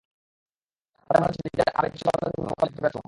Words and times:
তাতে 1.09 1.19
মনে 1.19 1.27
হচ্ছে 1.27 1.41
নিজের 1.47 1.69
আবেগকে 1.71 1.93
কিছুটা 1.93 2.11
হলেও 2.15 2.31
তুমি 2.31 2.47
মোকাবিলা 2.49 2.67
করতে 2.67 2.81
পারছ। 2.85 2.97